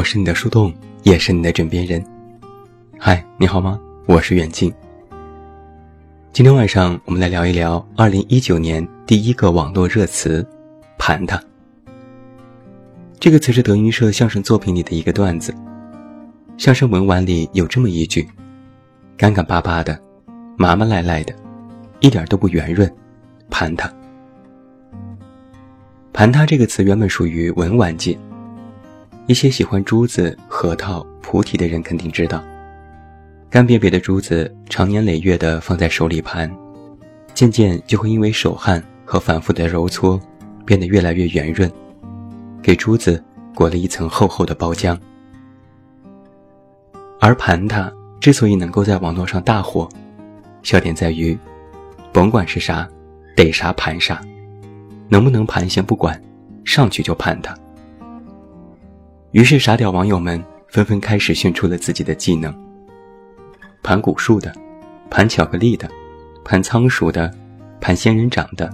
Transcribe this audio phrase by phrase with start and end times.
[0.00, 0.72] 我是你的树洞，
[1.02, 2.02] 也是你的枕边人。
[2.98, 3.78] 嗨，你好吗？
[4.06, 4.72] 我是远近。
[6.32, 10.42] 今天晚上我们来聊一聊二零一九年第一个网络热词
[10.96, 11.38] “盘它”。
[13.20, 15.54] 这个词是德云社相声作品里的一个段子。
[16.56, 18.26] 相声文玩里有这么一句
[19.18, 20.00] ：“干干巴巴的，
[20.56, 21.34] 麻麻赖赖的，
[22.00, 22.90] 一点都不圆润，
[23.50, 23.92] 盘它。
[26.10, 28.18] ”“盘它”这个词原本属于文玩界。
[29.30, 32.42] 一些喜欢珠子、核桃、菩提的人肯定知道，
[33.48, 36.52] 干瘪瘪的珠子长年累月的放在手里盘，
[37.32, 40.20] 渐渐就会因为手汗和反复的揉搓，
[40.66, 41.70] 变得越来越圆润，
[42.60, 43.22] 给珠子
[43.54, 44.98] 裹了一层厚厚的包浆。
[47.20, 47.88] 而盘它
[48.20, 49.88] 之所以能够在网络上大火，
[50.64, 51.38] 笑点在于，
[52.12, 52.88] 甭管是啥，
[53.36, 54.20] 逮啥盘啥，
[55.08, 56.20] 能不能盘先不管，
[56.64, 57.56] 上去就盘它。
[59.32, 62.52] 于是，傻屌网友们纷纷开始炫出了自己的技能：
[63.80, 64.52] 盘古树的，
[65.08, 65.88] 盘巧克力的，
[66.44, 67.32] 盘仓鼠的，
[67.80, 68.68] 盘仙人掌的，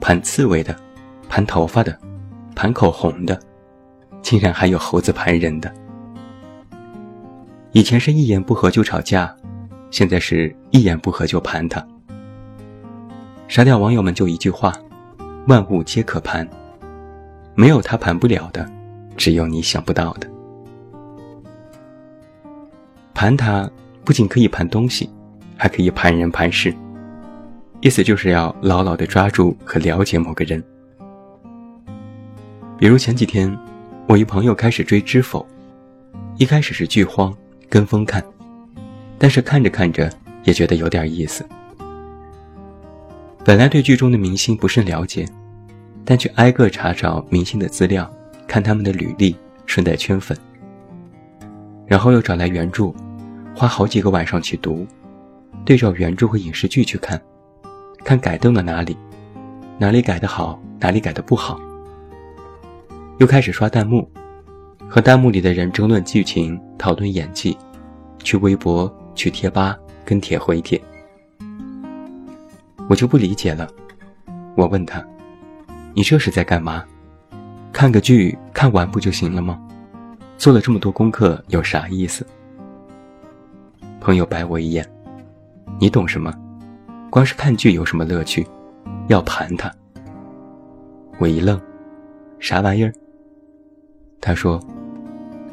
[0.00, 0.74] 盘刺猬的，
[1.28, 1.98] 盘头发的，
[2.56, 3.38] 盘口红的，
[4.22, 5.70] 竟然还有猴子盘人的。
[7.72, 9.36] 以前是一言不合就吵架，
[9.90, 11.86] 现在是一言不合就盘他。
[13.48, 14.72] 傻屌网友们就一句话：
[15.46, 16.48] 万物皆可盘，
[17.54, 18.66] 没有他盘不了的。
[19.20, 20.26] 只有你想不到的，
[23.12, 23.70] 盘它
[24.02, 25.10] 不仅可以盘东西，
[25.58, 26.74] 还可以盘人盘事。
[27.82, 30.64] 意思就是要牢牢的抓住和了解某个人。
[32.78, 33.54] 比如前几天，
[34.08, 35.46] 我一朋友开始追《知否》，
[36.38, 37.36] 一开始是剧荒，
[37.68, 38.24] 跟风看，
[39.18, 40.10] 但是看着看着
[40.44, 41.44] 也觉得有点意思。
[43.44, 45.28] 本来对剧中的明星不甚了解，
[46.06, 48.10] 但却挨个查找明星的资料。
[48.50, 50.36] 看他们的履历，顺带圈粉。
[51.86, 52.92] 然后又找来原著，
[53.54, 54.84] 花好几个晚上去读，
[55.64, 57.22] 对照原著和影视剧去看，
[58.04, 58.96] 看改动了哪里，
[59.78, 61.60] 哪里改得好，哪里改得不好。
[63.18, 64.10] 又开始刷弹幕，
[64.88, 67.56] 和弹幕里的人争论剧情，讨论演技，
[68.18, 70.80] 去微博，去贴吧，跟帖回帖。
[72.88, 73.70] 我就不理解了，
[74.56, 75.06] 我问他
[75.94, 76.84] ：“你这是在干嘛？”
[77.72, 79.60] 看个剧看完不就行了吗？
[80.36, 82.26] 做了这么多功课有啥意思？
[84.00, 84.86] 朋友白我一眼，
[85.78, 86.32] 你懂什么？
[87.10, 88.46] 光是看剧有什么乐趣？
[89.08, 89.70] 要盘它。
[91.18, 91.60] 我一愣，
[92.38, 92.92] 啥玩意儿？
[94.20, 94.60] 他说，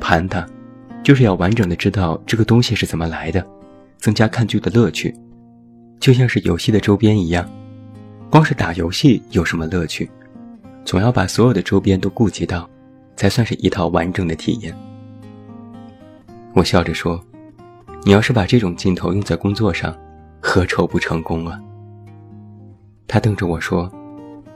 [0.00, 0.46] 盘它，
[1.02, 3.46] 就是要完整的知道这个东西是怎么来的，
[3.98, 5.14] 增加看剧的乐趣，
[6.00, 7.48] 就像是游戏的周边一样，
[8.30, 10.10] 光是打游戏有什么乐趣？
[10.84, 12.68] 总要把所有的周边都顾及到，
[13.16, 14.74] 才算是一套完整的体验。
[16.52, 17.22] 我笑着说
[18.04, 19.96] ：“你要是把这种劲头用在工作上，
[20.40, 21.60] 何愁不成功啊？”
[23.06, 23.90] 他瞪着我说：“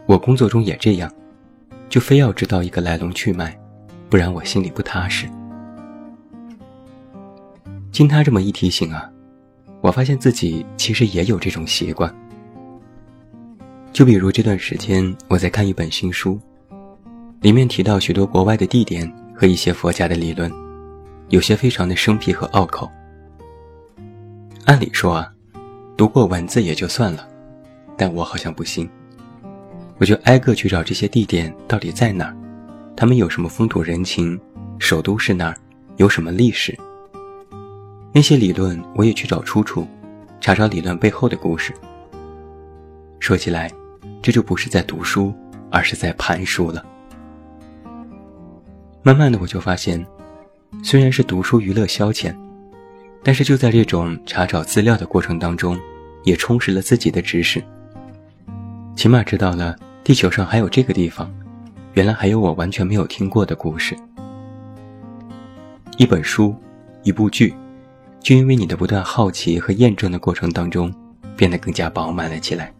[0.07, 1.13] 我工作中也这样，
[1.89, 3.57] 就非要知道一个来龙去脉，
[4.09, 5.29] 不然我心里不踏实。”
[7.93, 9.09] 经他这么一提醒啊，
[9.81, 12.13] 我发现自己其实也有这种习惯。
[13.95, 16.37] 就比如这段时间，我在看一本新书，
[17.41, 20.51] 里面提到许多国外的地点和一些佛家的理论，
[21.29, 22.91] 有些非常的生僻和拗口。
[24.65, 25.33] 按理说啊，
[25.97, 27.29] 读过文字也就算了，
[27.97, 28.91] 但我好像不信，
[29.99, 32.37] 我就挨个去找这些地点到底在哪儿，
[32.97, 34.37] 他们有什么风土人情，
[34.81, 35.57] 首都是哪儿，
[35.99, 36.77] 有什么历史。
[38.13, 39.87] 那些理论我也去找出处，
[40.41, 41.73] 查找理论背后的故事。
[43.21, 43.71] 说起来。
[44.25, 45.35] 这就不是在读书，
[45.71, 46.83] 而是在盘书了。
[49.03, 50.03] 慢慢的，我就发现，
[50.83, 52.35] 虽然是读书娱乐消遣，
[53.23, 55.79] 但是就在这种查找资料的过程当中，
[56.23, 57.63] 也充实了自己的知识。
[58.97, 61.31] 起码知道了地球上还有这个地方，
[61.93, 63.95] 原来还有我完全没有听过的故事。
[65.99, 66.57] 一本书，
[67.03, 67.55] 一部剧，
[68.21, 70.91] 就因为你的不断好奇和验证的过程当中，
[71.37, 72.73] 变得更加饱满了起来。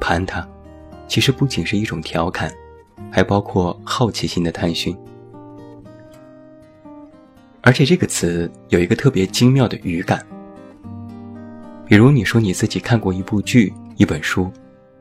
[0.00, 0.46] 盘它，
[1.06, 2.50] 其实不仅是一种调侃，
[3.12, 4.96] 还包括好奇心的探寻。
[7.60, 10.26] 而且这个词有一个特别精妙的语感。
[11.86, 14.50] 比如你说你自己看过一部剧、一本书，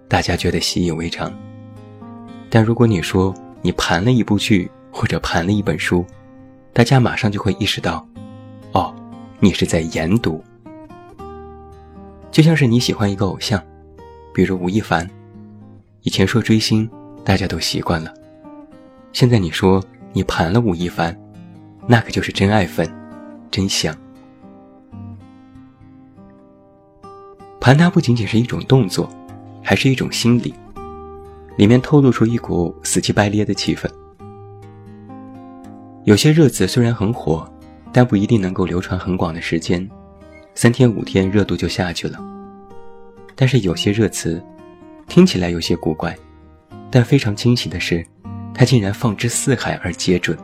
[0.07, 1.31] 大家觉得习以为常；
[2.49, 6.05] 但如果你说你盘了一部剧或者盘了一本书，
[6.73, 8.05] 大家马上就会意识到，
[8.73, 8.93] 哦，
[9.39, 10.43] 你是在研读。
[12.31, 13.63] 就像是你喜欢一个偶像。
[14.33, 15.09] 比如吴亦凡，
[16.01, 16.89] 以前说追星，
[17.23, 18.13] 大家都习惯了。
[19.11, 19.83] 现在你说
[20.13, 21.17] 你盘了吴亦凡，
[21.87, 22.89] 那可就是真爱粉，
[23.49, 23.95] 真香。
[27.59, 29.09] 盘他不仅仅是一种动作，
[29.61, 30.53] 还是一种心理，
[31.57, 33.89] 里面透露出一股死乞白咧的气氛。
[36.05, 37.47] 有些热词虽然很火，
[37.91, 39.87] 但不一定能够流传很广的时间，
[40.55, 42.17] 三天五天热度就下去了。
[43.39, 44.43] 但是有些热词，
[45.07, 46.13] 听起来有些古怪，
[46.91, 48.05] 但非常惊喜的是。
[48.53, 50.37] 他竟然放之四海而皆准。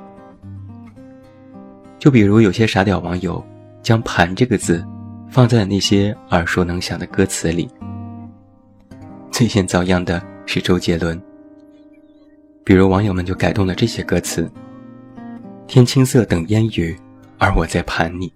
[2.00, 3.46] 就比如有些傻屌网友，
[3.84, 4.82] 将“盘”这个字
[5.30, 7.68] 放在了那些耳熟能详的歌词里。
[9.30, 11.22] 最先遭殃的是周杰伦。
[12.64, 14.50] 比如网友们就改动了这些歌词
[15.68, 16.98] ：“天青色等烟雨，
[17.38, 18.32] 而我在盘你。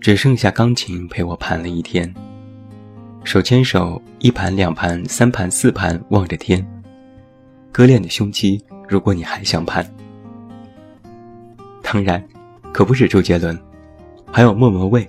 [0.00, 2.10] 只剩下钢琴陪我盘了一天。
[3.24, 6.64] 手牵手，一盘两盘三盘四盘，望着天。”
[7.72, 9.84] 割裂的胸肌，如果你还想盘，
[11.82, 12.22] 当然，
[12.72, 13.58] 可不止周杰伦，
[14.30, 15.08] 还有莫文蔚，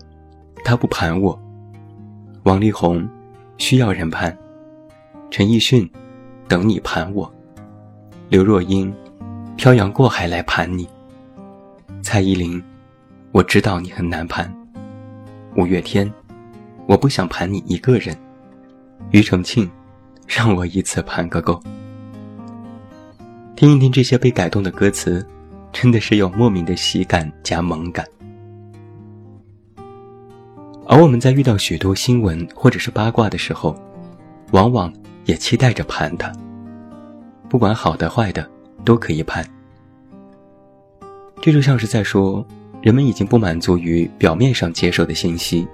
[0.64, 1.38] 他不盘我；
[2.44, 3.08] 王力宏，
[3.58, 4.32] 需要人盘；
[5.30, 5.88] 陈奕迅，
[6.48, 7.30] 等你盘我；
[8.30, 8.92] 刘若英，
[9.58, 10.88] 漂洋过海来盘你；
[12.02, 12.64] 蔡依林，
[13.32, 14.48] 我知道你很难盘；
[15.56, 16.12] 五月天，
[16.88, 18.16] 我不想盘你一个人；
[19.12, 19.70] 庾澄庆，
[20.28, 21.62] 让我一次盘个够。
[23.56, 25.26] 听一听这些被改动的歌词，
[25.72, 28.06] 真的是有莫名的喜感加萌感。
[30.88, 33.76] 而我们在遇到许多新闻或者是八卦的时候，
[34.52, 34.94] 往往
[35.26, 36.32] 也期待着盘它。
[37.50, 38.48] 不管好的坏的，
[38.84, 39.44] 都可以盘。
[41.42, 42.46] 这就像是在说，
[42.82, 45.68] 人们已经不满足于表面上接受的信息，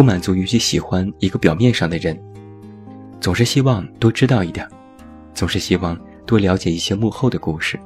[0.00, 2.18] 不满足于去喜欢一个表面上的人，
[3.20, 4.66] 总是希望多知道一点，
[5.34, 5.94] 总是希望。
[6.24, 7.78] 多了解一些幕后的故事，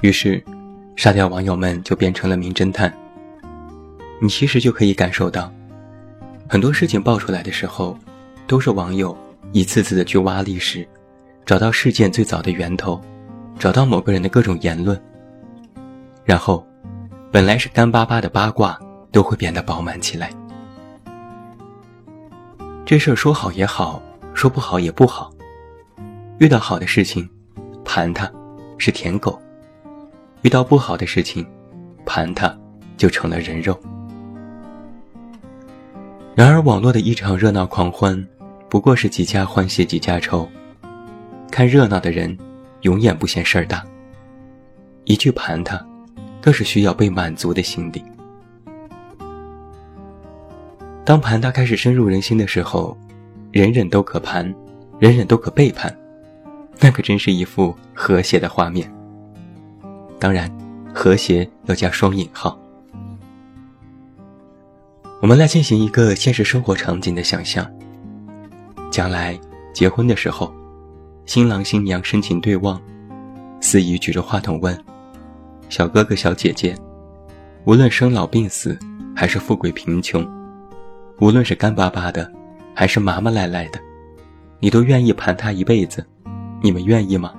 [0.00, 0.40] 于是，
[0.94, 2.92] 沙雕网友们就变成了名侦探。
[4.20, 5.52] 你其实就可以感受到，
[6.48, 7.98] 很多事情爆出来的时候，
[8.46, 9.16] 都是网友
[9.50, 10.86] 一次次的去挖历史，
[11.44, 13.00] 找到事件最早的源头，
[13.58, 14.96] 找到某个人的各种言论，
[16.24, 16.64] 然后，
[17.32, 18.78] 本来是干巴巴的八卦
[19.10, 20.30] 都会变得饱满起来。
[22.84, 24.02] 这事儿说好也好，
[24.32, 25.30] 说不好也不好。
[26.38, 27.28] 遇到好的事情，
[27.84, 28.30] 盘它，
[28.78, 29.38] 是舔狗；
[30.42, 31.46] 遇到不好的事情，
[32.06, 32.56] 盘它，
[32.96, 33.78] 就成了人肉。
[36.34, 38.26] 然而，网络的一场热闹狂欢，
[38.70, 40.48] 不过是几家欢喜几家愁。
[41.50, 42.38] 看热闹的人，
[42.82, 43.84] 永远不嫌事儿大。
[45.04, 45.84] 一句盘他，
[46.40, 48.02] 更是需要被满足的心理。
[51.08, 52.94] 当盘它开始深入人心的时候，
[53.50, 54.54] 人人都可盘，
[54.98, 55.90] 人人都可背叛。
[56.80, 58.92] 那可真是一幅和谐的画面。
[60.18, 60.54] 当然，
[60.92, 62.60] 和谐要加双引号。
[65.22, 67.66] 我们来进行一个现实生活场景的想象：
[68.90, 69.40] 将来
[69.72, 70.52] 结婚的时候，
[71.24, 72.78] 新郎新娘深情对望，
[73.62, 74.78] 司仪举着话筒问
[75.70, 76.76] ：“小哥哥、小姐姐，
[77.64, 78.78] 无论生老病死，
[79.16, 80.22] 还是富贵贫穷，
[81.20, 82.30] 无论是干巴巴的，
[82.74, 83.80] 还是麻麻赖赖的，
[84.60, 86.04] 你都愿意盘他一辈子？”
[86.60, 87.32] 你们愿意吗？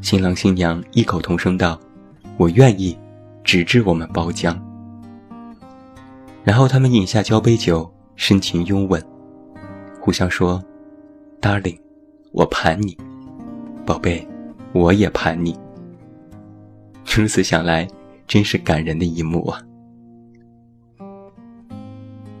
[0.00, 1.78] 新郎新娘异口同声道
[2.38, 2.98] ：“我愿意，
[3.44, 4.58] 直至我们包浆。”
[6.42, 9.02] 然后他们饮下交杯酒，深情拥吻，
[10.00, 10.62] 互相说
[11.38, 11.78] ：“Darling，
[12.32, 12.96] 我盘你，
[13.84, 14.26] 宝贝，
[14.72, 15.54] 我也盘你。”
[17.04, 17.86] 如此想来，
[18.26, 19.60] 真是感人的一幕啊！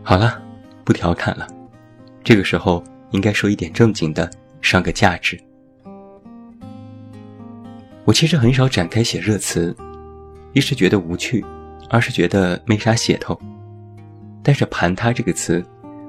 [0.02, 0.42] 好了，
[0.84, 1.46] 不调侃了，
[2.24, 4.30] 这个时候应该说一点正经的。
[4.62, 5.40] 上个价值。
[8.04, 9.74] 我其实很少展开写热词，
[10.52, 11.42] 一是觉得无趣，
[11.88, 13.40] 二是觉得没啥写头。
[14.42, 15.64] 但是“盘它”这个词，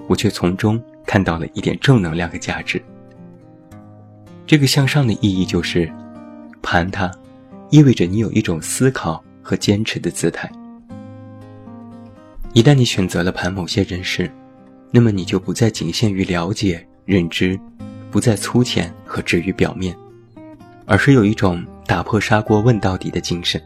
[0.10, 2.84] 我却从中看到了一点正能量和价值。
[4.46, 5.90] 这个向上的意义就是，
[6.62, 7.10] 盘它，
[7.70, 10.52] 意味着你有一种思考和坚持的姿态。
[12.54, 14.30] 一旦你选择了盘某些人事，
[14.92, 17.60] 那么你就不再仅限于了解、认知。
[18.12, 19.96] 不再粗浅和止于表面，
[20.86, 23.62] 而是有一种打破砂锅问到底的精神。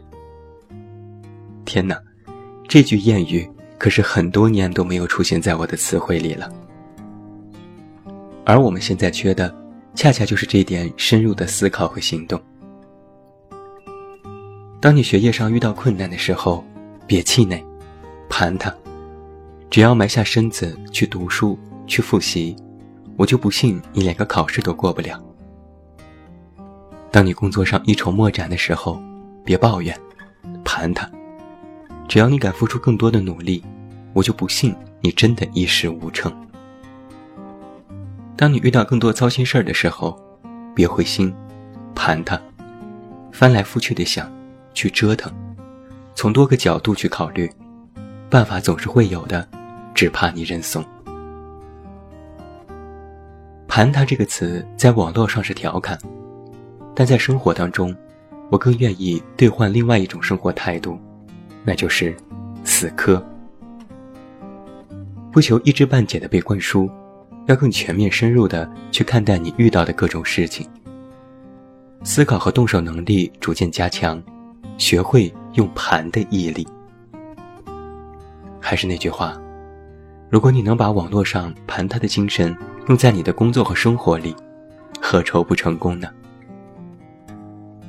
[1.64, 2.00] 天哪，
[2.68, 3.44] 这句谚语
[3.76, 6.48] 可是很多年都没有出现在我的词汇里了。
[8.44, 9.52] 而我们现在缺的，
[9.96, 12.40] 恰恰就是这点深入的思考和行动。
[14.80, 16.64] 当你学业上遇到困难的时候，
[17.04, 17.60] 别气馁，
[18.28, 18.74] 盘他，
[19.70, 22.56] 只要埋下身子去读书，去复习。
[23.16, 25.18] 我就不信你连个考试都过不了。
[27.10, 29.00] 当你工作上一筹莫展的时候，
[29.42, 29.98] 别抱怨，
[30.64, 31.10] 盘他。
[32.06, 33.64] 只要你敢付出更多的努力，
[34.12, 36.30] 我就不信你真的一事无成。
[38.36, 40.14] 当你遇到更多糟心事儿的时候，
[40.74, 41.34] 别灰心，
[41.94, 42.38] 盘他，
[43.32, 44.30] 翻来覆去的想，
[44.74, 45.32] 去折腾，
[46.14, 47.50] 从多个角度去考虑，
[48.28, 49.46] 办法总是会有的，
[49.94, 50.84] 只怕你认怂。
[53.68, 55.98] 盘他这个词在网络上是调侃，
[56.94, 57.94] 但在生活当中，
[58.50, 60.98] 我更愿意兑换另外一种生活态度。
[61.64, 62.16] 那就是
[62.62, 63.20] 死磕，
[65.32, 66.88] 不求一知半解的被灌输，
[67.46, 70.64] 要更全面深入的去看待你遇到的各种事情。
[72.04, 74.22] 思考和动手能力逐渐加强，
[74.78, 76.66] 学会用盘的毅力。
[78.68, 79.40] 还是那句话，
[80.28, 82.52] 如果你能把网络上盘他的精神
[82.88, 84.34] 用在你的工作和生活里，
[85.00, 86.08] 何愁不成功呢？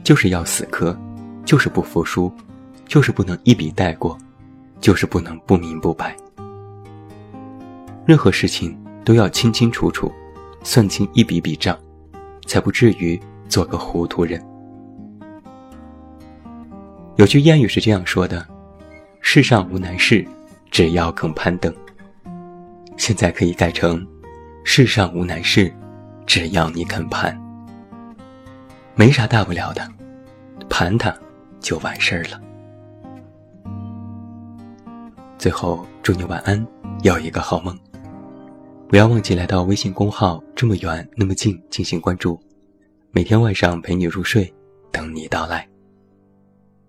[0.03, 0.96] 就是要死磕，
[1.43, 2.31] 就是不服输。
[2.86, 4.15] 就是不能一笔带过，
[4.79, 6.15] 就是不能不明不白。
[8.05, 10.12] 任何事情都要清清楚楚，
[10.63, 11.75] 算清一笔笔账，
[12.46, 13.19] 才不至于
[13.50, 14.39] 做个糊涂人。
[17.15, 18.48] 有句谚语是这样说的
[19.19, 20.24] ：“世上无难事，
[20.71, 21.74] 只要肯攀登。”
[22.97, 24.05] 现在可以改成
[24.65, 25.74] ：“世上无难事，
[26.25, 27.36] 只要你肯攀。”
[28.95, 29.88] 没啥大不了的，
[30.67, 31.15] 盘它
[31.59, 32.41] 就完事儿了。
[35.38, 36.65] 最后，祝你晚安，
[37.03, 37.77] 有一个好梦。
[38.89, 42.39] 不要忘记来到微信公号“这么远那么近”进行关注，
[43.12, 44.51] 每天晚上陪你入睡，
[44.91, 45.67] 等你到来。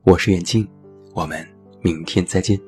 [0.04, 0.66] 我是远近，
[1.12, 1.46] 我们
[1.82, 2.58] 明天再见。